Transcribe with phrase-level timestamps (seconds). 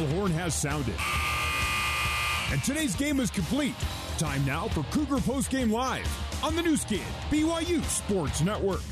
[0.00, 0.94] final horn has sounded.
[2.52, 3.74] And today's game is complete.
[4.18, 6.08] Time now for Cougar Postgame Live
[6.42, 8.82] on the Nu Skin, BYU Sports Network.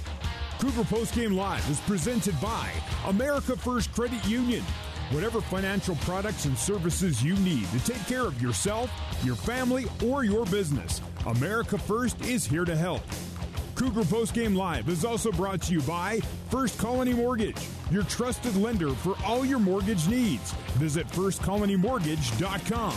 [0.58, 2.70] Cougar Postgame Live is presented by
[3.06, 4.62] America First Credit Union.
[5.10, 8.90] Whatever financial products and services you need to take care of yourself,
[9.24, 13.02] your family, or your business, America First is here to help.
[13.78, 16.18] Cougar Postgame Live is also brought to you by
[16.50, 20.50] First Colony Mortgage, your trusted lender for all your mortgage needs.
[20.78, 22.96] Visit firstcolonymortgage.com.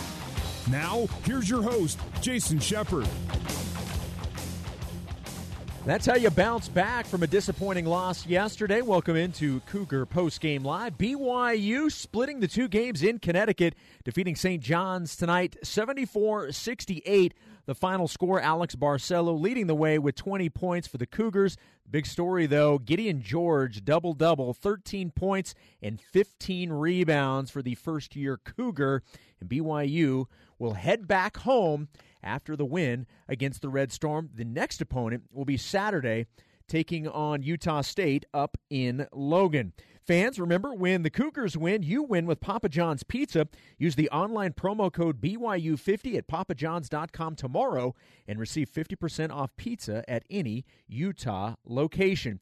[0.71, 3.07] Now, here's your host, Jason Shepard.
[5.84, 8.84] That's how you bounce back from a disappointing loss yesterday.
[8.84, 10.95] Welcome into Cougar Post Game Live.
[10.95, 13.73] BYU splitting the two games in Connecticut,
[14.04, 14.62] defeating St.
[14.62, 17.34] John's tonight 74 68.
[17.66, 21.57] The final score Alex Barcelo leading the way with 20 points for the Cougars.
[21.90, 28.16] Big story, though Gideon George, double double, 13 points and 15 rebounds for the first
[28.16, 29.01] year Cougar.
[29.40, 30.26] And BYU
[30.60, 31.90] will head back home
[32.24, 34.30] after the win against the Red Storm.
[34.34, 36.28] The next opponent will be Saturday,
[36.68, 39.74] taking on Utah State up in Logan.
[40.05, 43.48] Fans, remember when the Cougars win, you win with Papa John's Pizza.
[43.78, 47.94] Use the online promo code BYU50 at papajohns.com tomorrow
[48.28, 52.40] and receive 50% off pizza at any Utah location.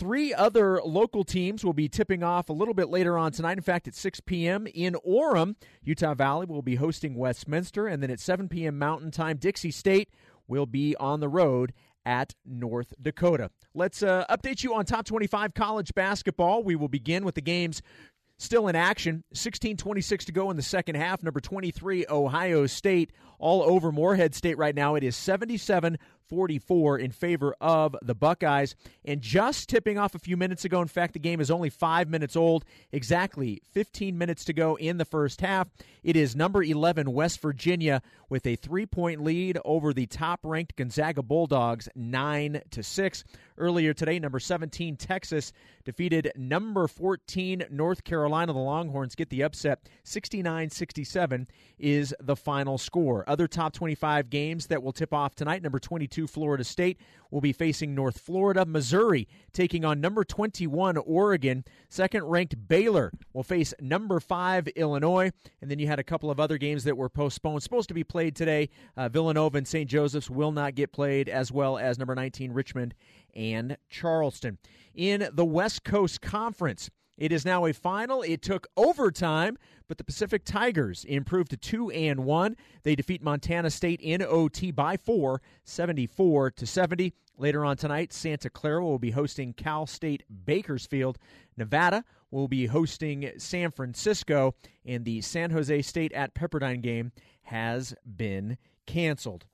[0.00, 3.58] Three other local teams will be tipping off a little bit later on tonight.
[3.58, 4.66] In fact, at 6 p.m.
[4.66, 7.86] in Orem, Utah Valley will be hosting Westminster.
[7.86, 8.78] And then at 7 p.m.
[8.78, 10.08] Mountain Time, Dixie State
[10.48, 11.74] will be on the road
[12.06, 13.50] at North Dakota.
[13.74, 16.64] Let's uh, update you on top 25 college basketball.
[16.64, 17.82] We will begin with the games
[18.38, 19.22] still in action.
[19.34, 21.22] 16:26 to go in the second half.
[21.22, 24.94] Number 23 Ohio State all over Morehead State right now.
[24.94, 25.98] It is 77
[26.30, 28.76] 44 in favor of the Buckeyes.
[29.04, 32.08] And just tipping off a few minutes ago, in fact, the game is only five
[32.08, 35.68] minutes old, exactly 15 minutes to go in the first half.
[36.04, 40.76] It is number 11, West Virginia, with a three point lead over the top ranked
[40.76, 43.24] Gonzaga Bulldogs, 9 to 6.
[43.58, 45.52] Earlier today, number 17, Texas,
[45.84, 48.52] defeated number 14, North Carolina.
[48.52, 49.80] The Longhorns get the upset.
[50.04, 53.24] 69 67 is the final score.
[53.28, 56.98] Other top 25 games that will tip off tonight number 22, Florida State,
[57.30, 58.64] will be facing North Florida.
[58.64, 61.64] Missouri taking on number 21, Oregon.
[61.88, 65.30] Second ranked Baylor will face number 5, Illinois.
[65.60, 68.04] And then you had a couple of other games that were postponed, supposed to be
[68.04, 68.68] played today.
[68.96, 69.88] Uh, Villanova and St.
[69.88, 72.94] Joseph's will not get played, as well as number 19, Richmond
[73.34, 74.58] and Charleston.
[74.94, 78.22] In the West Coast Conference, it is now a final.
[78.22, 82.56] It took overtime, but the Pacific Tigers improved to 2 and 1.
[82.82, 87.12] They defeat Montana State in OT by 4, 74 to 70.
[87.36, 91.18] Later on tonight, Santa Clara will be hosting Cal State Bakersfield.
[91.58, 94.54] Nevada will be hosting San Francisco,
[94.86, 98.56] and the San Jose State at Pepperdine game has been
[98.86, 99.44] canceled.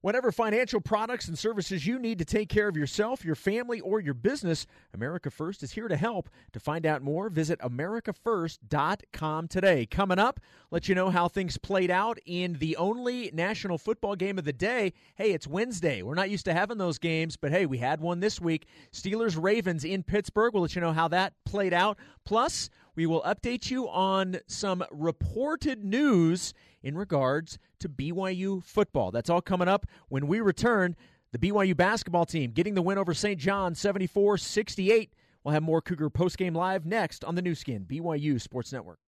[0.00, 3.98] Whatever financial products and services you need to take care of yourself, your family, or
[3.98, 4.64] your business,
[4.94, 6.28] America First is here to help.
[6.52, 9.86] To find out more, visit AmericaFirst.com today.
[9.86, 10.38] Coming up,
[10.70, 14.52] let you know how things played out in the only national football game of the
[14.52, 14.92] day.
[15.16, 16.02] Hey, it's Wednesday.
[16.02, 18.66] We're not used to having those games, but hey, we had one this week.
[18.92, 20.54] Steelers Ravens in Pittsburgh.
[20.54, 21.98] We'll let you know how that played out.
[22.24, 29.12] Plus, we will update you on some reported news in regards to BYU football.
[29.12, 30.96] That's all coming up when we return.
[31.30, 33.38] The BYU basketball team getting the win over St.
[33.38, 35.12] John 74 68.
[35.44, 38.98] We'll have more Cougar postgame live next on the Nu Skin, BYU Sports Network.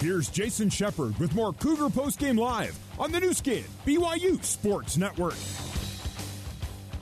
[0.00, 5.34] Here's Jason Shepard with more Cougar Postgame Live on the Nu Skin, BYU Sports Network.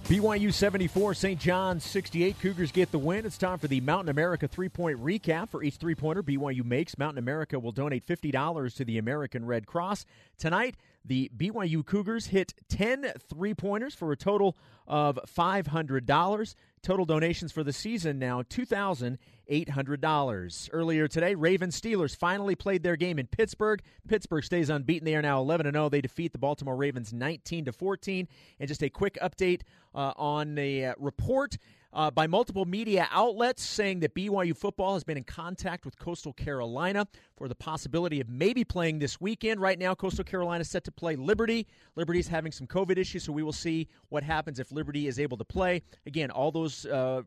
[0.06, 1.38] BYU 74, St.
[1.38, 2.40] John's 68.
[2.40, 3.24] Cougars get the win.
[3.24, 5.48] It's time for the Mountain America three point recap.
[5.50, 9.66] For each three pointer BYU makes, Mountain America will donate $50 to the American Red
[9.66, 10.04] Cross.
[10.36, 10.74] Tonight,
[11.08, 14.56] the BYU Cougars hit 10 three pointers for a total
[14.86, 16.54] of $500.
[16.80, 20.68] Total donations for the season now $2,800.
[20.72, 23.82] Earlier today, Ravens Steelers finally played their game in Pittsburgh.
[24.06, 25.04] Pittsburgh stays unbeaten.
[25.04, 25.88] They are now 11 0.
[25.88, 28.28] They defeat the Baltimore Ravens 19 14.
[28.60, 29.62] And just a quick update
[29.94, 31.58] uh, on a uh, report
[31.92, 36.32] uh, by multiple media outlets saying that BYU football has been in contact with Coastal
[36.32, 37.06] Carolina
[37.36, 39.60] for the possibility of maybe playing this weekend.
[39.60, 41.66] Right now, Coastal Carolina is set to play Liberty.
[41.96, 45.18] Liberty is having some COVID issues, so we will see what happens if Liberty is
[45.18, 45.82] able to play.
[46.06, 46.86] Again, all those.
[46.86, 47.22] Uh,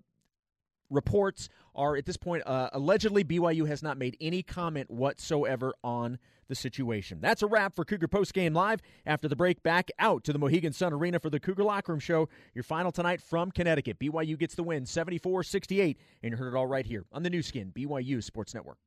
[0.90, 6.20] reports are at this point uh, allegedly BYU has not made any comment whatsoever on
[6.52, 7.20] the situation.
[7.22, 8.82] That's a wrap for Cougar Post Game Live.
[9.06, 12.00] After the break, back out to the Mohegan Sun Arena for the Cougar Locker Room
[12.00, 12.30] Show.
[12.54, 13.98] Your final tonight from Connecticut.
[13.98, 15.98] BYU gets the win 74 68.
[16.22, 18.78] And you heard it all right here on the Nu Skin, BYU Sports Network.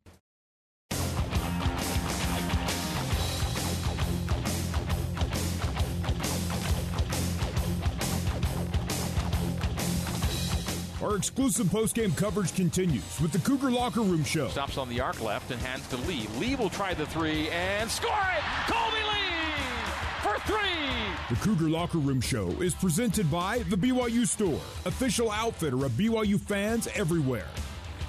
[11.04, 14.48] Our exclusive post-game coverage continues with the Cougar Locker Room Show.
[14.48, 16.26] Stops on the arc left and hands to Lee.
[16.38, 18.42] Lee will try the three and score it!
[18.72, 21.28] Kolby Lee for three!
[21.28, 26.40] The Cougar Locker Room Show is presented by the BYU Store, official outfitter of BYU
[26.40, 27.48] fans everywhere.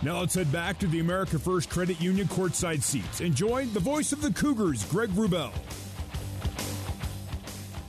[0.01, 3.79] Now let's head back to the America First Credit Union courtside seats and join the
[3.81, 5.51] voice of the Cougars, Greg Wrubell.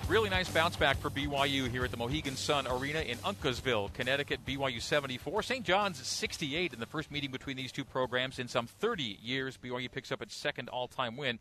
[0.08, 4.47] Really nice bounce back for BYU here at the Mohegan Sun Arena in Uncasville, Connecticut.
[4.47, 5.64] BYU 74, St.
[5.64, 9.56] John's 68 in the first meeting between these two programs in some 30 years.
[9.56, 11.41] BYU picks up its second all time win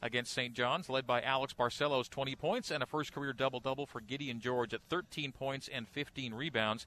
[0.00, 0.54] against St.
[0.54, 4.40] John's, led by Alex Barcelo's, 20 points, and a first career double double for Gideon
[4.40, 6.86] George at 13 points and 15 rebounds.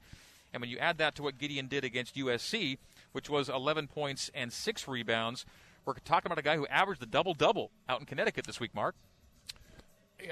[0.52, 2.78] And when you add that to what Gideon did against USC,
[3.12, 5.46] which was 11 points and 6 rebounds,
[5.84, 8.74] we're talking about a guy who averaged the double double out in Connecticut this week,
[8.74, 8.96] Mark.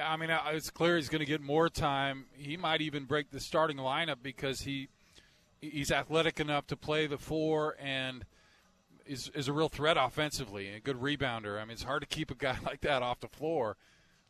[0.02, 2.26] I mean, it's clear he's going to get more time.
[2.36, 4.88] He might even break the starting lineup because he
[5.60, 8.24] he's athletic enough to play the four and
[9.06, 11.60] is is a real threat offensively and a good rebounder.
[11.60, 13.76] I mean, it's hard to keep a guy like that off the floor.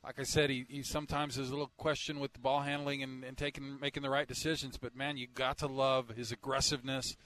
[0.04, 3.24] Like I said, he, he sometimes has a little question with the ball handling and,
[3.24, 4.78] and taking making the right decisions.
[4.78, 7.16] But man, you got to love his aggressiveness,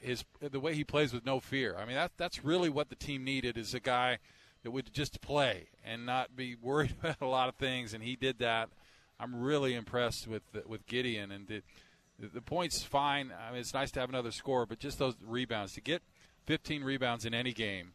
[0.00, 1.76] his the way he plays with no fear.
[1.76, 4.18] I mean, that that's really what the team needed is a guy
[4.64, 7.94] that would just play and not be worried about a lot of things.
[7.94, 8.70] And he did that.
[9.20, 11.62] I'm really impressed with with Gideon and the,
[12.18, 13.30] the points fine.
[13.30, 16.02] I mean, it's nice to have another score, but just those rebounds to get
[16.46, 17.92] 15 rebounds in any game,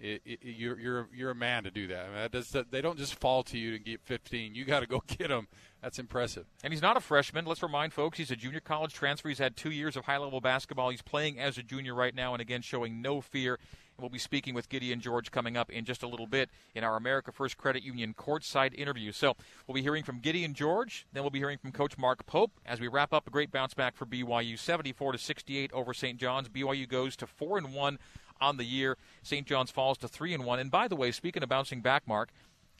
[0.00, 2.04] it, it, you're you're you're a man to do that.
[2.04, 4.54] I mean, that does, they don't just fall to you to get 15.
[4.54, 5.48] You got to go get them.
[5.82, 6.46] That's impressive.
[6.64, 7.44] And he's not a freshman.
[7.44, 9.28] Let's remind folks he's a junior college transfer.
[9.28, 10.90] He's had two years of high level basketball.
[10.90, 13.58] He's playing as a junior right now, and again showing no fear
[14.00, 16.96] We'll be speaking with Gideon George coming up in just a little bit in our
[16.96, 19.10] America First Credit Union courtside interview.
[19.10, 19.34] So
[19.66, 22.78] we'll be hearing from Gideon George, then we'll be hearing from Coach Mark Pope as
[22.78, 26.16] we wrap up a great bounce back for BYU, 74 to 68 over St.
[26.16, 26.48] John's.
[26.48, 27.98] BYU goes to four and one
[28.40, 28.96] on the year.
[29.22, 29.46] St.
[29.46, 30.58] John's falls to three and one.
[30.58, 32.30] And by the way, speaking of bouncing back, Mark,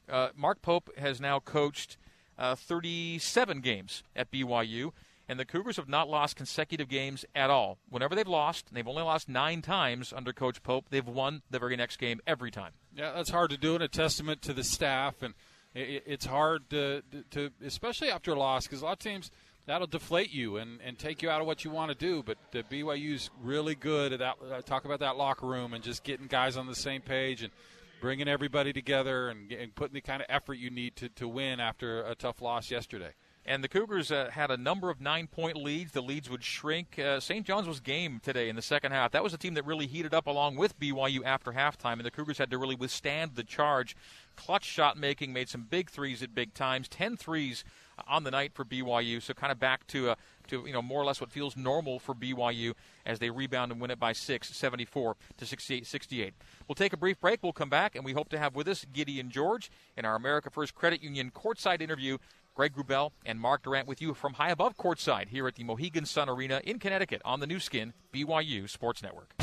[0.09, 1.97] uh, Mark Pope has now coached
[2.39, 4.93] uh, 37 games at BYU
[5.29, 7.79] and the Cougars have not lost consecutive games at all.
[7.91, 10.87] Whenever they've lost, they've only lost nine times under Coach Pope.
[10.89, 12.73] They've won the very next game every time.
[12.97, 15.23] Yeah, that's hard to do, and a testament to the staff.
[15.23, 15.35] And
[15.75, 17.03] it's hard to,
[17.33, 19.31] to especially after a loss, because a lot of teams
[19.69, 22.23] that'll deflate you and, and take you out of what you want to do.
[22.23, 24.37] But the BYU's really good at that.
[24.51, 27.53] Uh, talk about that locker room and just getting guys on the same page and
[28.01, 31.61] bringing everybody together and, and putting the kind of effort you need to, to win
[31.61, 33.13] after a tough loss yesterday.
[33.45, 35.93] And the Cougars uh, had a number of nine point leads.
[35.93, 36.99] The leads would shrink.
[36.99, 37.47] Uh, St.
[37.47, 39.13] John's was game today in the second half.
[39.13, 42.11] That was a team that really heated up along with BYU after halftime, and the
[42.11, 43.97] Cougars had to really withstand the charge.
[44.37, 46.89] Clutch shot making, made some big threes at big times.
[46.89, 47.65] Ten threes
[48.07, 50.15] on the night for BYU, so kind of back to uh,
[50.49, 53.81] to you know more or less what feels normal for BYU as they rebound and
[53.81, 55.87] win it by six, 74 to 68.
[55.87, 56.35] 68.
[56.67, 57.43] We'll take a brief break.
[57.43, 60.51] We'll come back, and we hope to have with us Gideon George in our America
[60.51, 62.19] First Credit Union courtside interview
[62.55, 66.07] Greg Wrubell and Mark Durrant with you from high above courtside here at the Mohegan
[66.07, 69.35] Sun Arena in Connecticut on the Nu Skin BYU Sports Network.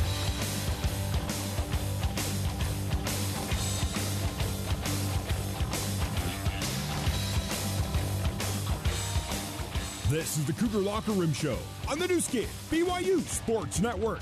[10.10, 11.58] This is the Cougar Locker Room Show
[11.90, 14.20] on the Nu Skin BYU Sports Network.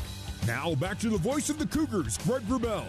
[0.47, 2.85] Now back to the voice of the Cougars, Greg Wrubell.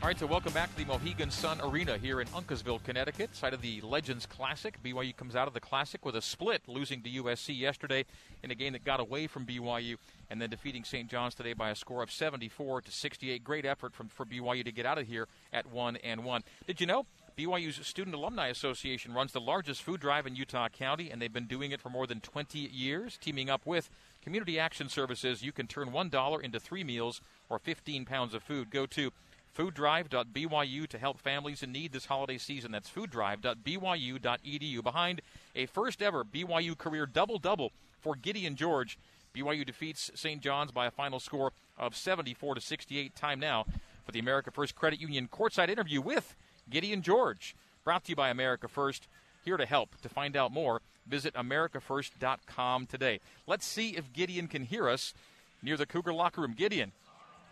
[0.00, 3.52] All right, so welcome back to the Mohegan Sun Arena here in Uncasville, Connecticut, site
[3.52, 4.82] of the Legends Classic.
[4.82, 8.06] BYU comes out of the Classic with a split, losing to USC yesterday
[8.42, 9.96] in a game that got away from BYU,
[10.30, 11.10] and then defeating St.
[11.10, 13.44] John's today by a score of 74 to 68.
[13.44, 16.44] Great effort from for BYU to get out of here at one and one.
[16.66, 17.04] Did you know?
[17.36, 21.46] BYU's Student Alumni Association runs the largest food drive in Utah County, and they've been
[21.46, 23.18] doing it for more than 20 years.
[23.18, 23.90] Teaming up with
[24.22, 28.70] Community Action Services, you can turn $1 into three meals or 15 pounds of food.
[28.70, 29.12] Go to
[29.54, 32.72] fooddrive.byu to help families in need this holiday season.
[32.72, 34.82] That's fooddrive.byu.edu.
[34.82, 35.20] Behind
[35.54, 38.98] a first ever BYU career double double for Gideon George.
[39.34, 40.40] BYU defeats St.
[40.40, 43.14] John's by a final score of 74 to 68.
[43.14, 43.66] Time now
[44.06, 46.34] for the America First Credit Union courtside interview with
[46.70, 47.54] Gideon George.
[47.84, 49.08] Brought to you by America First.
[49.44, 50.00] here to help.
[50.02, 53.20] To find out more, visit AmericaFirst.com today.
[53.46, 55.14] Let's see if Gideon can hear us
[55.62, 56.54] near the Cougar locker room.
[56.56, 56.92] Gideon,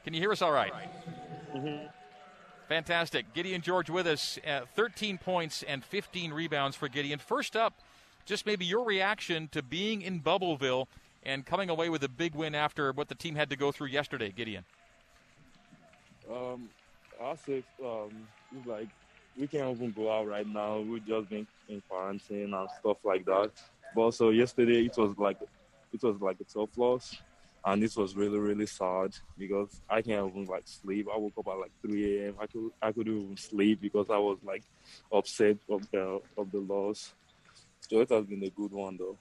[0.04, 0.72] can you hear us all right?
[1.54, 1.86] Mm-hmm.
[2.68, 3.32] Fantastic.
[3.34, 4.38] Gideon George with us.
[4.46, 7.18] Uh, 13 points and 15 rebounds for Gideon.
[7.18, 7.74] First up,
[8.24, 10.86] just maybe your reaction to being in Bubbleville
[11.22, 13.88] and coming away with a big win after what the team had to go through
[13.88, 14.64] yesterday, Gideon.
[16.30, 16.70] Um,
[17.22, 18.10] I say um,
[18.64, 18.88] like
[19.36, 20.80] we can't even go out right now.
[20.80, 23.50] We've just been in quarantine and stuff like that.
[23.94, 25.38] But also yesterday it was like
[25.92, 27.16] it was like a tough loss,
[27.64, 31.08] and this was really really sad because I can't even like sleep.
[31.12, 32.34] I woke up at like 3 a.m.
[32.40, 34.62] I could I couldn't even sleep because I was like
[35.12, 37.14] upset of the of the loss.
[37.80, 39.16] So it has been a good one though.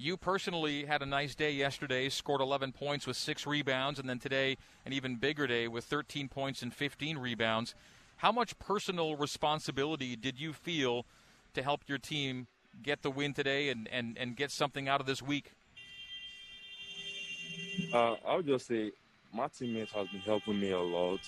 [0.00, 4.20] You personally had a nice day yesterday, scored 11 points with six rebounds, and then
[4.20, 4.56] today
[4.86, 7.74] an even bigger day with 13 points and 15 rebounds.
[8.18, 11.06] How much personal responsibility did you feel
[11.54, 12.48] to help your team
[12.82, 15.52] get the win today and, and, and get something out of this week?
[17.94, 18.90] Uh, I would just say
[19.32, 21.20] my teammates has been helping me a lot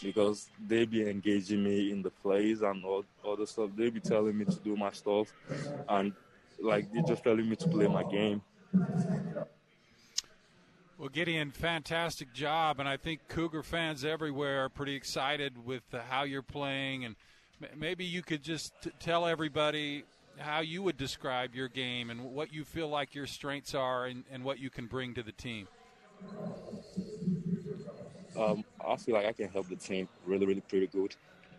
[0.00, 3.70] because they be engaging me in the plays and all other stuff.
[3.76, 5.32] They be telling me to do my stuff,
[5.88, 6.12] and
[6.60, 8.42] like they're just telling me to play my game.
[10.98, 16.24] Well, Gideon, fantastic job, and I think Cougar fans everywhere are pretty excited with how
[16.24, 17.04] you're playing.
[17.04, 17.14] And
[17.76, 20.02] maybe you could just t- tell everybody
[20.38, 24.24] how you would describe your game and what you feel like your strengths are and,
[24.28, 25.68] and what you can bring to the team.
[28.36, 31.14] Um, I feel like I can help the team really, really pretty good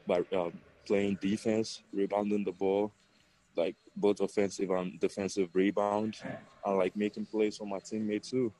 [0.05, 0.51] by um,
[0.85, 2.91] playing defense, rebounding the ball,
[3.55, 6.17] like both offensive and defensive rebound,
[6.65, 8.51] and like making plays for my teammates too.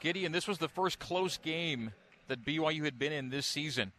[0.00, 1.92] Gideon, this was the first close game
[2.28, 3.92] that BYU had been in this season.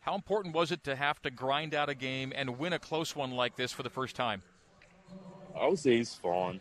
[0.00, 3.14] How important was it to have to grind out a game and win a close
[3.14, 4.42] one like this for the first time?
[5.58, 6.60] I would say it's fun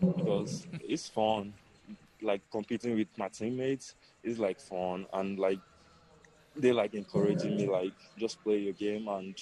[0.00, 1.54] because it's fun.
[2.22, 5.58] Like competing with my teammates is like fun and like
[6.56, 9.36] they like encouraging me like just play your game and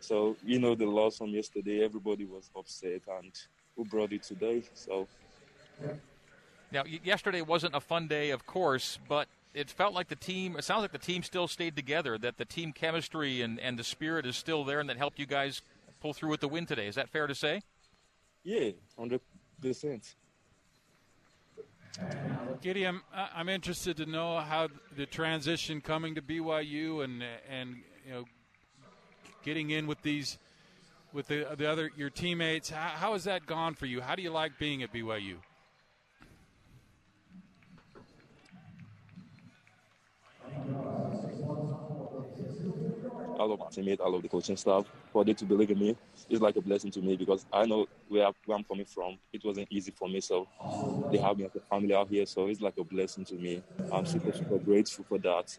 [0.00, 3.32] so you know the loss from yesterday everybody was upset and
[3.76, 5.06] who brought it today so
[6.70, 10.64] now, yesterday wasn't a fun day, of course, but it felt like the team, it
[10.64, 14.26] sounds like the team still stayed together, that the team chemistry and, and the spirit
[14.26, 15.62] is still there, and that helped you guys
[16.00, 16.86] pull through with the win today.
[16.86, 17.62] Is that fair to say?
[18.44, 20.14] Yeah, 100%.
[22.60, 28.24] Gideon, I'm interested to know how the transition coming to BYU and and you know
[29.44, 30.38] getting in with these
[31.12, 32.70] with the the other your teammates.
[32.70, 34.00] How, how has that gone for you?
[34.00, 35.38] How do you like being at BYU?
[43.38, 44.84] I love my teammates, I love the coaching staff.
[45.12, 45.96] For them to believe in me,
[46.28, 49.18] it's like a blessing to me because I know where, where I'm coming from.
[49.32, 50.48] It wasn't easy for me, so
[51.12, 53.62] they have me as a family out here, so it's like a blessing to me.
[53.92, 55.56] I'm super, super grateful for that.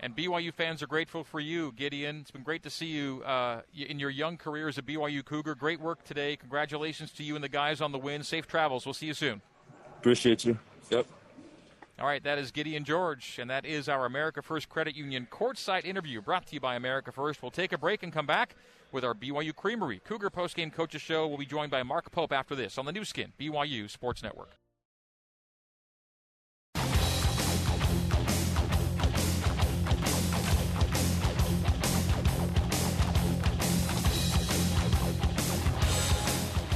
[0.00, 2.18] And BYU fans are grateful for you, Gideon.
[2.20, 5.54] It's been great to see you uh, in your young career as a BYU Cougar.
[5.54, 6.36] Great work today.
[6.36, 8.22] Congratulations to you and the guys on the win.
[8.22, 8.84] Safe travels.
[8.84, 9.40] We'll see you soon.
[9.98, 10.58] Appreciate you.
[10.90, 11.06] Yep.
[11.98, 15.86] All right, that is Gideon George, and that is our America First Credit Union courtside
[15.86, 17.40] interview brought to you by America First.
[17.40, 18.54] We'll take a break and come back
[18.92, 21.26] with our BYU Creamery Cougar postgame coaches show.
[21.26, 24.58] We'll be joined by Mark Pope after this on the Nu Skin BYU Sports Network.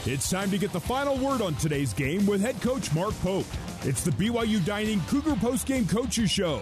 [0.07, 3.45] It's time to get the final word on today's game with head coach Mark Pope.
[3.83, 6.61] It's the BYU Dining Cougar Postgame Coaches Show.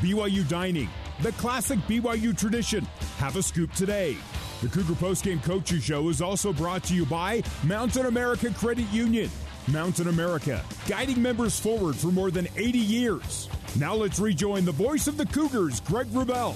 [0.00, 0.88] BYU Dining,
[1.20, 2.84] the classic BYU tradition.
[3.18, 4.16] Have a scoop today.
[4.62, 9.28] The Cougar Postgame Coaches Show is also brought to you by Mountain America Credit Union.
[9.72, 13.48] Mountain America, guiding members forward for more than 80 years.
[13.76, 16.54] Now let's rejoin the voice of the Cougars, Greg Wrubell.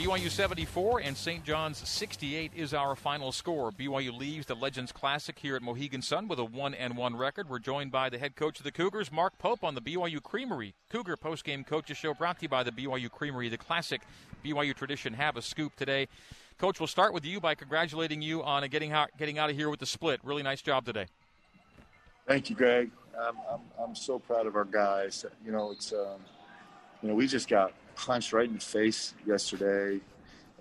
[0.00, 1.44] BYU 74 and St.
[1.44, 3.70] John's 68 is our final score.
[3.70, 7.50] BYU leaves the Legends Classic here at Mohegan Sun with a 1 and 1 record.
[7.50, 10.72] We're joined by the head coach of the Cougars, Mark Pope, on the BYU Creamery
[10.88, 14.00] Cougar postgame coaches show brought to you by the BYU Creamery, the classic
[14.42, 15.12] BYU tradition.
[15.12, 16.08] Have a scoop today.
[16.56, 19.68] Coach, we'll start with you by congratulating you on getting out, getting out of here
[19.68, 20.18] with the split.
[20.24, 21.08] Really nice job today.
[22.26, 22.90] Thank you, Greg.
[23.20, 25.26] I'm, I'm, I'm so proud of our guys.
[25.44, 26.20] You know, it's um,
[27.02, 27.74] you know we just got
[28.06, 30.00] punched right in the face yesterday,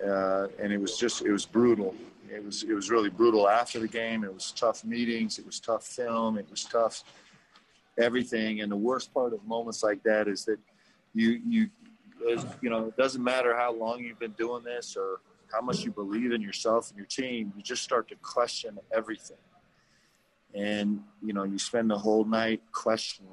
[0.06, 1.96] uh, and it was just it was brutal.
[2.32, 4.24] It was it was really brutal after the game.
[4.24, 5.40] It was tough meetings.
[5.40, 6.38] It was tough film.
[6.38, 7.04] It was tough
[7.98, 8.62] everything.
[8.62, 10.60] And the worst part of moments like that is that
[11.14, 11.70] you you
[12.62, 15.92] you know, it doesn't matter how long you've been doing this or how much you
[15.92, 17.54] believe in yourself and your team.
[17.56, 19.38] You just start to question everything,
[20.54, 23.32] and you know, you spend the whole night questioning.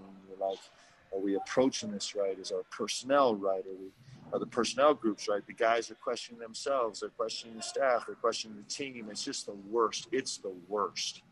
[1.17, 2.39] Are we approaching this right?
[2.39, 3.65] Is our personnel right?
[3.67, 3.89] Are we
[4.33, 5.47] are the personnel groups right?
[5.47, 7.01] The guys are questioning themselves.
[7.01, 8.05] They're questioning the staff.
[8.07, 9.09] They're questioning the team.
[9.11, 10.09] It's just the worst.
[10.13, 11.23] It's the worst.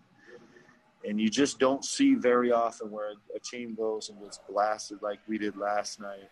[1.06, 5.18] And you just don't see very often where a team goes and gets blasted like
[5.28, 6.30] we did last night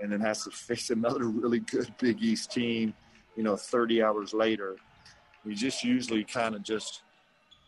[0.00, 2.94] and then has to face another really good Big East team,
[3.36, 4.76] you know, 30 hours later.
[5.44, 7.02] You just usually kind of just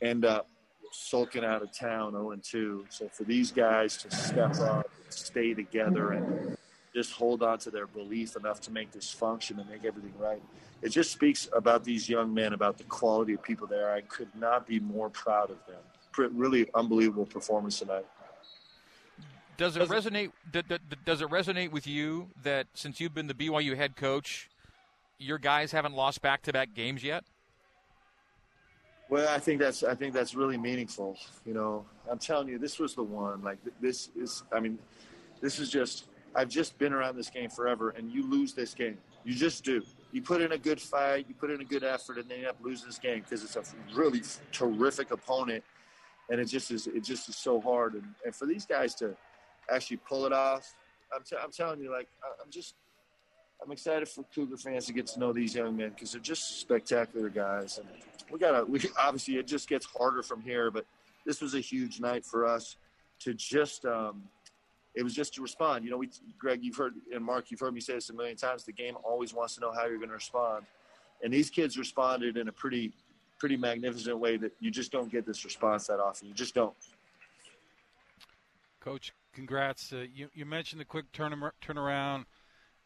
[0.00, 0.48] end up
[0.92, 2.86] sulking out of town 0 and 2.
[2.88, 6.56] So for these guys to step up, stay together, and
[6.94, 10.42] just hold on to their belief enough to make this function and make everything right.
[10.82, 13.92] It just speaks about these young men, about the quality of people there.
[13.92, 15.80] I could not be more proud of them.
[16.36, 18.04] Really unbelievable performance tonight.
[19.56, 20.32] Does it resonate?
[20.50, 24.50] Does it resonate with you that since you've been the BYU head coach,
[25.18, 27.24] your guys haven't lost back-to-back games yet?
[29.12, 31.18] Well, I think that's I think that's really meaningful.
[31.44, 33.42] You know, I'm telling you, this was the one.
[33.42, 34.78] Like this is, I mean,
[35.42, 36.06] this is just.
[36.34, 38.96] I've just been around this game forever, and you lose this game.
[39.22, 39.82] You just do.
[40.12, 42.46] You put in a good fight, you put in a good effort, and then you
[42.46, 43.62] end up losing this game because it's a
[43.94, 45.62] really terrific opponent,
[46.30, 46.86] and it just is.
[46.86, 47.92] It just is so hard.
[47.92, 49.14] And, and for these guys to
[49.70, 50.72] actually pull it off,
[51.14, 52.08] I'm, t- I'm telling you, like
[52.42, 52.76] I'm just
[53.62, 56.60] I'm excited for Cougar fans to get to know these young men because they're just
[56.60, 57.78] spectacular guys.
[57.78, 57.86] And
[58.30, 60.84] we gotta, we obviously it just gets harder from here, but
[61.24, 62.76] this was a huge night for us
[63.20, 63.84] to just.
[63.84, 64.24] Um,
[64.94, 65.84] it was just to respond.
[65.86, 68.36] You know, we, Greg, you've heard, and Mark, you've heard me say this a million
[68.36, 68.64] times.
[68.64, 70.66] The game always wants to know how you're going to respond,
[71.22, 72.92] and these kids responded in a pretty,
[73.38, 76.28] pretty magnificent way that you just don't get this response that often.
[76.28, 76.74] You just don't.
[78.80, 79.94] Coach, congrats.
[79.94, 81.32] Uh, you, you mentioned the quick turn
[81.64, 82.26] turnaround.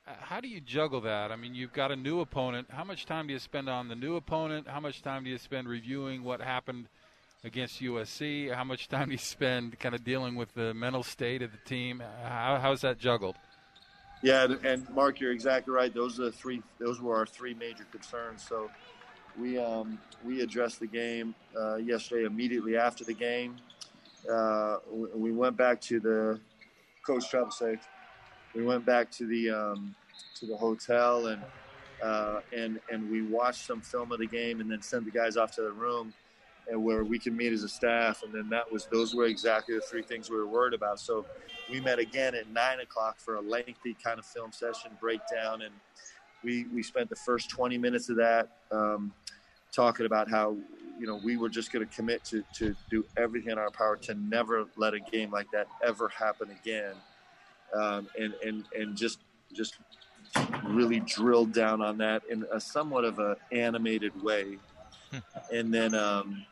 [0.06, 1.32] Uh, how do you juggle that?
[1.32, 2.68] I mean, you've got a new opponent.
[2.70, 4.68] How much time do you spend on the new opponent?
[4.68, 6.86] How much time do you spend reviewing what happened
[7.42, 8.54] against USC?
[8.54, 11.58] How much time do you spend kind of dealing with the mental state of the
[11.58, 12.02] team?
[12.22, 13.36] How, how's that juggled?
[14.22, 15.92] Yeah, and Mark, you're exactly right.
[15.92, 16.62] Those are the three.
[16.78, 18.42] Those were our three major concerns.
[18.48, 18.70] So
[19.38, 23.56] we um, we addressed the game uh, yesterday immediately after the game.
[24.30, 24.78] Uh,
[25.14, 26.40] we went back to the
[27.06, 27.86] coach travel safe
[28.56, 29.94] we went back to the um,
[30.36, 31.42] to the hotel and
[32.02, 35.36] uh, and and we watched some film of the game and then sent the guys
[35.36, 36.12] off to the room
[36.68, 38.22] and where we can meet as a staff.
[38.24, 40.98] And then that was those were exactly the three things we were worried about.
[40.98, 41.26] So
[41.70, 45.62] we met again at nine o'clock for a lengthy kind of film session breakdown.
[45.62, 45.74] And
[46.42, 49.12] we we spent the first 20 minutes of that um,
[49.70, 50.56] talking about how
[50.98, 53.96] you know we were just going to commit to to do everything in our power
[53.96, 56.94] to never let a game like that ever happen again
[57.74, 59.20] um, and and and just
[59.52, 59.76] just
[60.64, 64.58] really drilled down on that in a somewhat of a animated way,
[65.52, 66.44] and then um,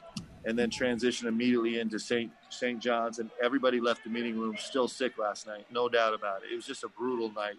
[0.45, 2.31] and then transition immediately into St.
[2.51, 2.81] St.
[2.81, 6.53] John's, and everybody left the meeting room still sick last night, no doubt about it.
[6.53, 7.57] It was just a brutal night.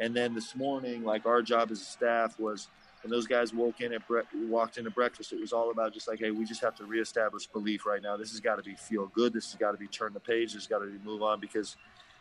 [0.00, 2.68] And then this morning, like our job as a staff was
[3.02, 6.08] when those guys woke in at bre- walked into breakfast, it was all about just
[6.08, 8.16] like, hey, we just have to reestablish belief right now.
[8.16, 9.32] This has got to be feel good.
[9.32, 10.52] This has got to be turn the page.
[10.52, 11.76] This has got to be move on because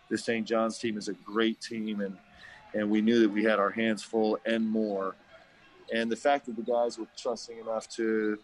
[0.09, 0.45] the St.
[0.45, 2.17] John's team is a great team, and
[2.73, 5.15] and we knew that we had our hands full and more.
[5.93, 8.37] And the fact that the guys were trusting enough to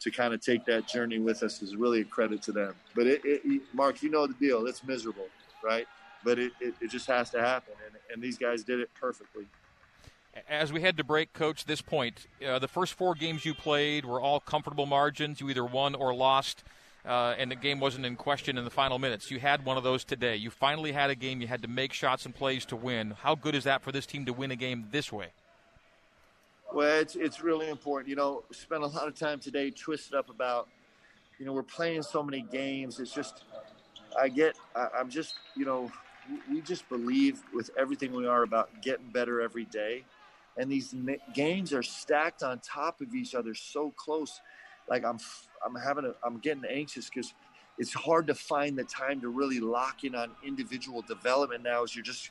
[0.00, 2.74] to kind of take that journey with us is really a credit to them.
[2.94, 4.66] But it, it, Mark, you know the deal.
[4.66, 5.28] It's miserable,
[5.62, 5.86] right?
[6.24, 9.46] But it, it, it just has to happen, and, and these guys did it perfectly.
[10.48, 14.04] As we head to break, Coach, this point, uh, the first four games you played
[14.04, 15.40] were all comfortable margins.
[15.40, 16.64] You either won or lost
[17.04, 19.30] uh, and the game wasn't in question in the final minutes.
[19.30, 20.36] You had one of those today.
[20.36, 23.12] You finally had a game you had to make shots and plays to win.
[23.22, 25.28] How good is that for this team to win a game this way?
[26.72, 28.08] Well, it's it's really important.
[28.08, 30.68] You know, spent a lot of time today twisted up about,
[31.38, 32.98] you know, we're playing so many games.
[32.98, 33.44] It's just,
[34.18, 35.90] I get, I, I'm just, you know,
[36.50, 40.04] we just believe with everything we are about getting better every day,
[40.56, 40.94] and these
[41.34, 44.40] games are stacked on top of each other so close.
[44.88, 45.18] Like I'm
[45.64, 47.34] I'm having a, I'm getting anxious because
[47.78, 51.94] it's hard to find the time to really lock in on individual development now as
[51.94, 52.30] you're just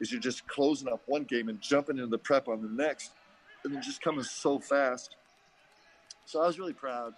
[0.00, 3.12] as you're just closing up one game and jumping into the prep on the next
[3.64, 5.16] and then just coming so fast.
[6.24, 7.14] So I was really proud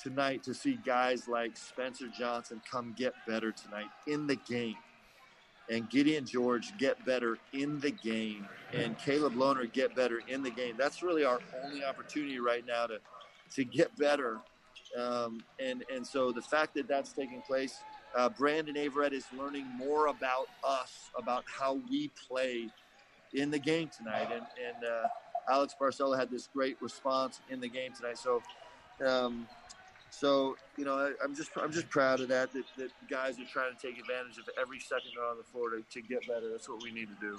[0.00, 4.76] tonight to see guys like Spencer Johnson come get better tonight in the game.
[5.70, 8.46] And Gideon George get better in the game.
[8.74, 10.74] And Caleb Lohner get better in the game.
[10.76, 12.98] That's really our only opportunity right now to,
[13.52, 14.40] to get better
[14.96, 17.82] um, and and so the fact that that's taking place,
[18.16, 22.68] uh, Brandon Averette is learning more about us, about how we play,
[23.32, 24.28] in the game tonight.
[24.32, 25.08] And, and uh,
[25.52, 28.18] Alex Barcelo had this great response in the game tonight.
[28.18, 28.40] So,
[29.04, 29.48] um,
[30.10, 32.64] so you know, I, am just I'm just proud of that, that.
[32.76, 36.00] That guys are trying to take advantage of every second on the floor to, to
[36.00, 36.50] get better.
[36.50, 37.38] That's what we need to do.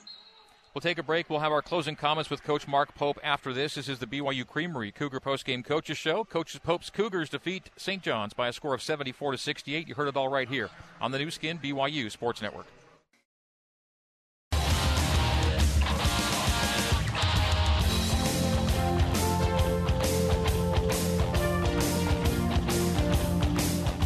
[0.76, 1.30] We'll take a break.
[1.30, 3.76] We'll have our closing comments with Coach Mark Pope after this.
[3.76, 6.26] This is the BYU Creamery Cougar Postgame Coaches Show.
[6.26, 8.04] Coach Pope's Cougars defeat St.
[8.04, 9.88] John's by a score of 74 to 68.
[9.88, 12.66] You heard it all right here on the Nu Skin BYU Sports Network.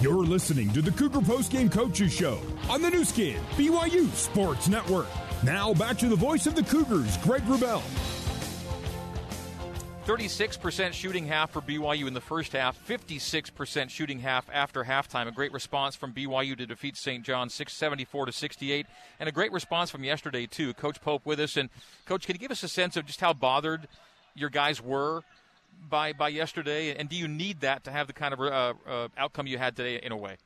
[0.03, 5.07] You're listening to the Cougar Postgame Coaches Show on the Nu Skin BYU Sports Network.
[5.43, 7.81] Now back to the voice of the Cougars, Greg Wrubell.
[10.05, 15.27] 36% shooting half for BYU in the first half, 56% shooting half after halftime.
[15.27, 17.23] A great response from BYU to defeat St.
[17.23, 18.87] John 674 to 68,
[19.19, 20.73] and a great response from yesterday too.
[20.73, 21.69] Coach Pope with us, and
[22.05, 23.87] Coach, can you give us a sense of just how bothered
[24.33, 25.21] your guys were
[25.89, 29.07] by by yesterday, and do you need that to have the kind of uh, uh,
[29.15, 30.37] outcome you had today in a way?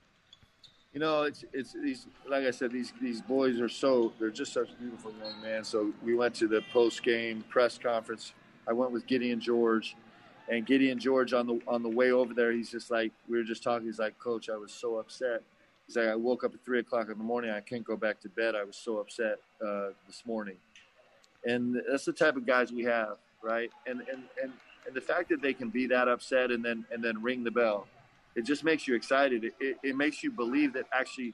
[0.94, 4.54] You know, it's it's these like I said, these these boys are so they're just
[4.54, 5.64] such beautiful young men.
[5.64, 8.34] So we went to the post game press conference.
[8.68, 9.96] I went with Gideon George,
[10.48, 13.44] and Gideon George on the on the way over there, he's just like we were
[13.44, 13.88] just talking.
[13.88, 15.42] He's like, Coach, I was so upset.
[15.88, 17.50] He's like, I woke up at three o'clock in the morning.
[17.50, 18.56] I can't go back to bed.
[18.56, 20.58] I was so upset uh, this morning,
[21.44, 23.72] and that's the type of guys we have, right?
[23.88, 24.54] And and and
[24.86, 27.52] and the fact that they can be that upset and then and then ring the
[27.52, 27.88] bell
[28.36, 29.43] it just makes you excited.
[29.43, 31.34] It, it, it, makes you believe that actually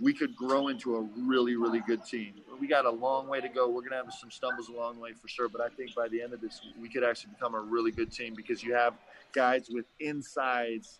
[0.00, 2.34] we could grow into a really, really good team.
[2.60, 3.68] We got a long way to go.
[3.68, 6.08] We're going to have some stumbles along the way for sure, but I think by
[6.08, 8.94] the end of this, we could actually become a really good team because you have
[9.32, 10.98] guys with insides,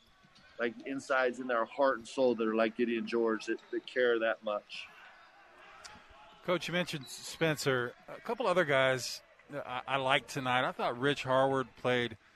[0.60, 4.18] like insides in their heart and soul that are like Gideon George that, that care
[4.18, 4.86] that much.
[6.44, 7.94] Coach, you mentioned Spencer.
[8.14, 9.22] A couple other guys
[9.64, 10.68] I, I liked tonight.
[10.68, 12.16] I thought Rich Harward played–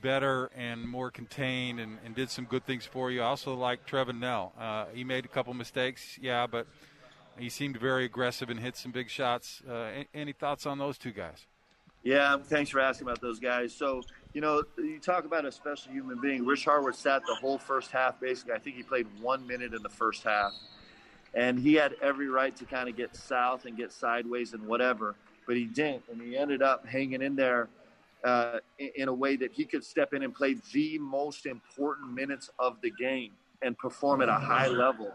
[0.00, 3.22] better and more contained and, and did some good things for you.
[3.22, 4.52] I also like Trevin Knell.
[4.58, 6.66] Uh, he made a couple mistakes, yeah, but
[7.38, 9.62] he seemed very aggressive and hit some big shots.
[9.68, 11.46] Uh, any thoughts on those two guys?
[12.02, 13.74] Yeah, thanks for asking about those guys.
[13.74, 14.02] So,
[14.34, 16.44] you know, you talk about a special human being.
[16.44, 18.52] Rich Harward sat the whole first half, basically.
[18.52, 20.52] I think he played one minute in the first half.
[21.32, 25.14] And he had every right to kind of get south and get sideways and whatever,
[25.46, 26.04] but he didn't.
[26.12, 27.68] And he ended up hanging in there–
[28.24, 32.50] uh, in, a way that he could step in and play the most important minutes
[32.58, 33.32] of the game
[33.62, 35.12] and perform at a high level.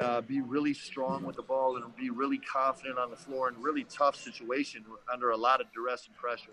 [0.00, 3.62] Uh, be really strong with the ball and be really confident on the floor in
[3.62, 6.52] really tough situation under a lot of duress and pressure.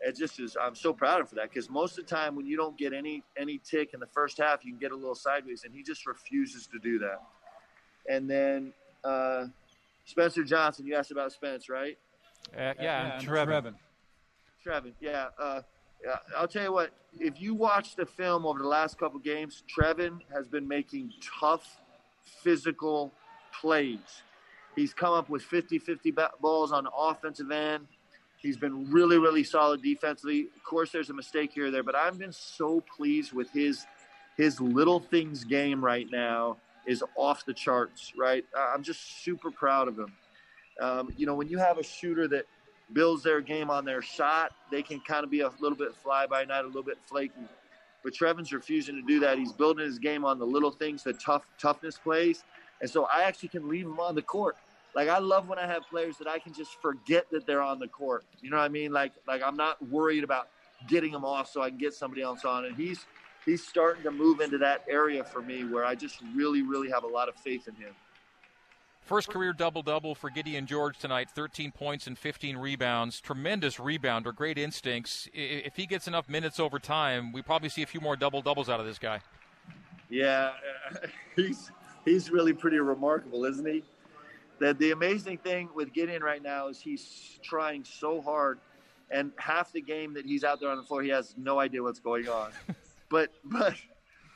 [0.00, 0.56] It just is.
[0.58, 2.78] I'm so proud of him for that because most of the time when you don't
[2.78, 5.74] get any any tick in the first half, you can get a little sideways, and
[5.74, 7.20] he just refuses to do that.
[8.08, 8.72] And then
[9.04, 9.46] uh,
[10.06, 11.98] Spencer Johnson, you asked about Spence, right?
[12.56, 13.46] Uh, yeah, yeah Trevin.
[13.46, 13.74] Trevin.
[14.64, 15.28] Trevin, yeah.
[15.38, 15.62] Uh,
[16.36, 16.90] I'll tell you what.
[17.18, 21.80] If you watch the film over the last couple games, Trevin has been making tough,
[22.42, 23.12] physical
[23.60, 24.22] plays.
[24.76, 27.86] He's come up with 50-50 balls on the offensive end.
[28.40, 30.46] He's been really, really solid defensively.
[30.56, 33.86] Of course, there's a mistake here or there, but I've been so pleased with his
[34.36, 38.12] his little things game right now is off the charts.
[38.16, 40.12] Right, I'm just super proud of him.
[40.80, 42.46] Um, you know, when you have a shooter that
[42.92, 46.26] builds their game on their shot, they can kind of be a little bit fly
[46.26, 47.48] by night, a little bit flaky.
[48.02, 49.38] But Trevin's refusing to do that.
[49.38, 52.44] He's building his game on the little things, the tough toughness plays,
[52.80, 54.56] and so I actually can leave him on the court.
[54.94, 57.78] Like I love when I have players that I can just forget that they're on
[57.78, 58.24] the court.
[58.40, 58.92] You know what I mean?
[58.92, 60.48] Like like I'm not worried about
[60.88, 62.64] getting them off so I can get somebody else on.
[62.64, 63.06] And he's
[63.44, 67.04] he's starting to move into that area for me where I just really really have
[67.04, 67.94] a lot of faith in him.
[69.00, 73.20] First career double double for Gideon George tonight 13 points and 15 rebounds.
[73.20, 75.28] Tremendous rebounder, great instincts.
[75.34, 78.68] If he gets enough minutes over time, we probably see a few more double doubles
[78.68, 79.20] out of this guy.
[80.08, 80.52] Yeah,
[81.36, 81.72] he's
[82.04, 83.82] he's really pretty remarkable, isn't he?
[84.60, 88.60] The, the amazing thing with Gideon right now is he's trying so hard,
[89.10, 91.82] and half the game that he's out there on the floor, he has no idea
[91.82, 92.52] what's going on.
[93.08, 93.74] but but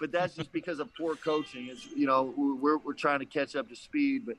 [0.01, 1.69] but that's just because of poor coaching.
[1.71, 4.37] It's you know we're we're trying to catch up to speed, but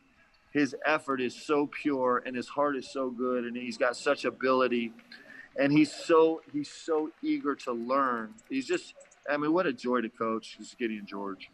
[0.55, 4.23] his effort is so pure and his heart is so good and he's got such
[4.23, 4.93] ability
[5.57, 8.33] and he's so he's so eager to learn.
[8.49, 8.93] He's just
[9.29, 11.49] I mean, what a joy to coach, is Gideon George.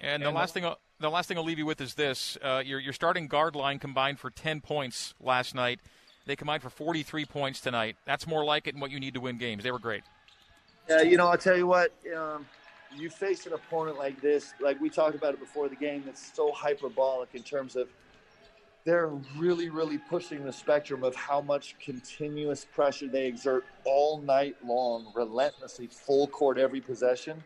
[0.00, 2.36] And, and the last thing, I'll, the last thing I'll leave you with is this:
[2.42, 5.78] uh, your your starting guard line combined for ten points last night.
[6.26, 7.96] They combined for forty three points tonight.
[8.04, 9.62] That's more like it and what you need to win games.
[9.62, 10.02] They were great.
[10.88, 11.92] Yeah, you know, I'll tell you what.
[12.16, 12.46] Um,
[12.96, 16.32] you face an opponent like this, like we talked about it before the game, that's
[16.34, 17.88] so hyperbolic in terms of
[18.84, 24.56] they're really, really pushing the spectrum of how much continuous pressure they exert all night
[24.64, 27.42] long, relentlessly, full court every possession.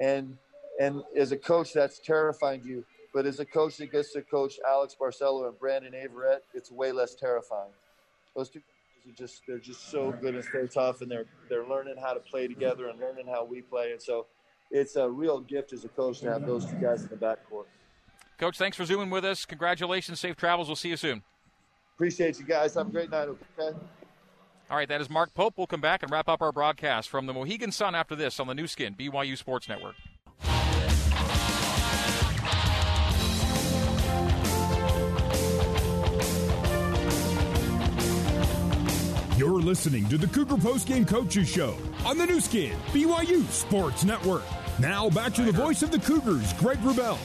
[0.00, 0.36] And
[0.80, 2.84] and as a coach, that's terrifying to you.
[3.12, 6.90] But as a coach that gets to coach Alex Barcelo and Brandon Averette, it's way
[6.90, 7.72] less terrifying.
[8.34, 8.60] Those two
[9.08, 12.20] are just they're just so good and so tough, and they're they're learning how to
[12.20, 13.92] play together and learning how we play.
[13.92, 14.26] And so
[14.70, 17.66] it's a real gift as a coach to have those two guys in the backcourt.
[18.40, 19.44] Coach, thanks for zooming with us.
[19.44, 20.18] Congratulations.
[20.18, 20.66] Safe travels.
[20.66, 21.22] We'll see you soon.
[21.94, 22.72] Appreciate you guys.
[22.72, 23.76] Have a great night, okay?
[24.70, 25.54] All right, that is Mark Pope.
[25.58, 28.46] We'll come back and wrap up our broadcast from the Mohegan Sun after this on
[28.46, 29.94] the Nu Skin, BYU Sports Network.
[39.36, 41.76] You're listening to the Cougar Post Game Coaches Show
[42.06, 44.44] on the Nu Skin, BYU Sports Network.
[44.78, 47.18] Now back to the voice of the Cougars, Greg Wrubell.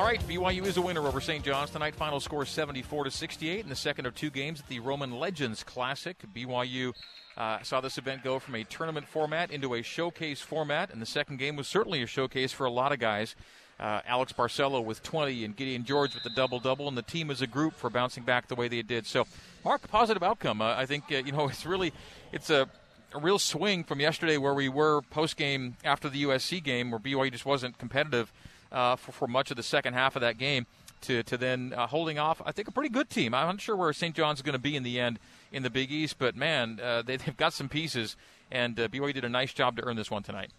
[0.00, 1.44] All right, BYU is a winner over St.
[1.44, 1.94] John's tonight.
[1.94, 5.62] Final score 74 to 68 in the second of two games at the Roman Legends
[5.62, 6.16] Classic.
[6.34, 6.94] BYU
[7.36, 11.06] uh, saw this event go from a tournament format into a showcase format, and the
[11.06, 13.36] second game was certainly a showcase for a lot of guys.
[13.78, 17.30] Uh, Alex Barcelo with 20 and Gideon George with the double double, and the team
[17.30, 19.06] as a group for bouncing back the way they did.
[19.06, 19.26] So,
[19.66, 20.62] Mark, positive outcome.
[20.62, 21.92] Uh, I think uh, you know it's really
[22.32, 22.70] it's a,
[23.12, 26.98] a real swing from yesterday where we were post game after the USC game where
[27.00, 28.32] BYU just wasn't competitive
[28.72, 30.66] uh, for, for much of the second half of that game
[31.02, 33.34] to, to then uh, holding off, I think, a pretty good team.
[33.34, 34.14] I'm not sure where St.
[34.14, 35.18] John's is going to be in the end
[35.52, 38.16] in the Big East, but man, uh, they, have got some pieces,
[38.50, 40.50] and uh, BYU did a nice job to earn this one tonight.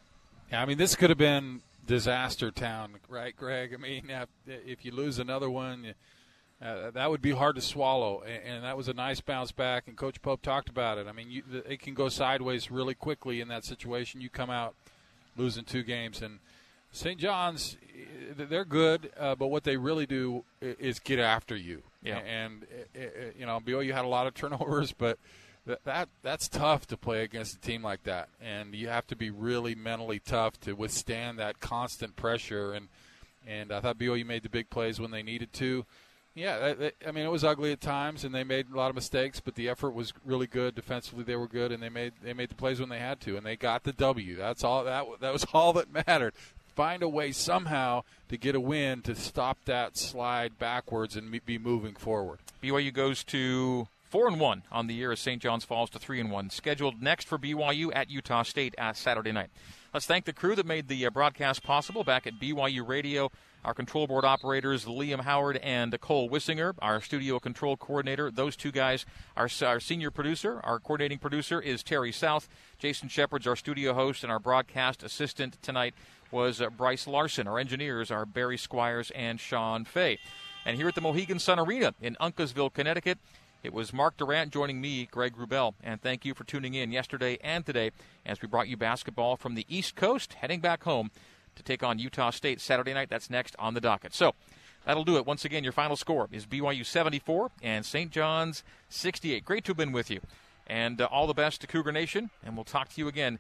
[0.52, 3.74] Yeah, I mean, this could have been disaster town, right, Greg?
[3.74, 4.12] I mean,
[4.48, 5.94] if you lose another one,
[6.62, 8.22] uh, that would be hard to swallow.
[8.22, 9.88] And, and, that was a nice bounce back.
[9.88, 11.08] And Coach Pope talked about it.
[11.08, 14.22] I mean, you, it can go sideways really quickly in that situation.
[14.22, 14.76] You come out
[15.38, 16.40] losing two games, and
[16.92, 17.20] St.
[17.20, 21.84] John's, eh, they're good, uh, but what they really do is get after you.
[22.04, 22.18] Yeah.
[22.18, 25.18] And, eh, eh, you know, BYU had a lot of turnovers, but
[25.66, 29.16] that, that that's tough to play against a team like that, and you have to
[29.16, 32.74] be really mentally tough to withstand that constant pressure.
[32.74, 32.88] And
[33.48, 35.86] and I thought BYU made the big plays when they needed to.
[36.34, 36.74] Yeah,
[37.06, 39.56] I mean it was ugly at times, and they made a lot of mistakes, but
[39.56, 40.76] the effort was really good.
[40.76, 43.38] Defensively, they were good, and they made they made the plays when they had to,
[43.38, 44.38] and they got the W.
[44.38, 46.34] That's all that that was all that mattered.
[46.82, 51.60] Find a way somehow to get a win to stop that slide backwards and be
[51.60, 52.40] moving forward.
[52.64, 55.40] BYU goes to four and one on the year as St.
[55.40, 56.50] John's falls to three and one.
[56.50, 59.52] Scheduled next for BYU at Utah State at Saturday night.
[59.94, 63.32] Let's thank the crew that made the uh, broadcast possible back at BYU Radio.
[63.64, 68.32] Our control board operators, Liam Howard and Cole Wissinger, our studio control coordinator.
[68.32, 69.06] Those two guys,
[69.38, 72.50] our, our senior producer, our coordinating producer is Terry South.
[72.80, 75.94] Jason Shepard's our studio host, and our broadcast assistant tonight
[76.32, 77.48] was uh, Bryce Larson.
[77.48, 80.20] Our engineers are Barry Squires and Sean Fay.
[80.66, 83.18] And here at the Mohegan Sun Arena in Uncasville, Connecticut,
[83.64, 87.38] it was Mark Durrant joining me, Greg Wrubell, and thank you for tuning in yesterday
[87.44, 87.92] and today
[88.26, 91.12] as we brought you basketball from the East Coast, heading back home
[91.56, 93.10] to take on Utah State Saturday night.
[93.10, 94.16] That's next on the docket.
[94.16, 94.34] So
[94.86, 95.28] that'll do it.
[95.28, 98.10] Once again, your final score is BYU 74 and St.
[98.10, 99.46] John's 68.
[99.46, 100.22] Great to have been with you.
[100.66, 103.40] And uh, all the best to Cougar Nation, and we'll talk to you again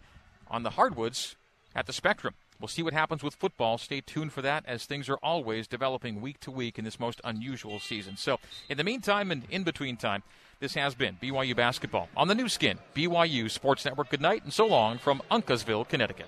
[0.49, 1.35] on the hardwoods
[1.73, 2.35] at the Spectrum.
[2.61, 3.79] We'll see what happens with football.
[3.79, 7.19] Stay tuned for that as things are always developing week to week in this most
[7.23, 8.17] unusual season.
[8.17, 8.37] So,
[8.69, 10.21] in the meantime and in between time,
[10.59, 14.09] this has been BYU basketball on the Nu Skin, BYU Sports Network.
[14.09, 16.27] Good night and so long from Uncasville, Connecticut.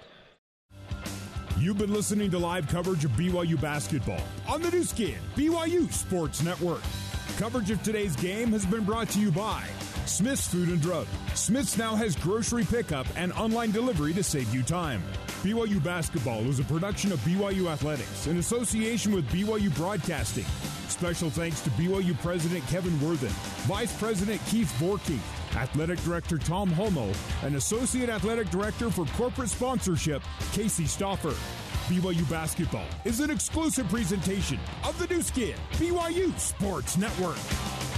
[1.59, 6.41] You've been listening to live coverage of BYU basketball on the Nu Skin, BYU Sports
[6.41, 6.81] Network.
[7.37, 9.63] Coverage of today's game has been brought to you by
[10.05, 11.05] Smith's Food and Drug.
[11.35, 15.03] Smith's now has grocery pickup and online delivery to save you time.
[15.43, 20.45] BYU Basketball is a production of BYU Athletics in association with BYU Broadcasting.
[20.87, 23.27] Special thanks to BYU President Kevin Worthen,
[23.67, 25.19] Vice President Keith Vorkink,
[25.57, 31.35] Athletic Director Tom Holmoe, and Associate Athletic Director for Corporate Sponsorship, Casey Stoffer.
[31.89, 37.92] BYU Basketball is an exclusive presentation of the Nu Skin, BYU Sports Network.